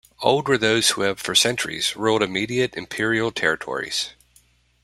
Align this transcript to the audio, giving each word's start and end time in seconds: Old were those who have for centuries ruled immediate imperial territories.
Old 0.23 0.47
were 0.47 0.57
those 0.57 0.89
who 0.89 1.01
have 1.01 1.19
for 1.19 1.35
centuries 1.35 1.95
ruled 1.95 2.23
immediate 2.23 2.75
imperial 2.75 3.31
territories. 3.31 4.13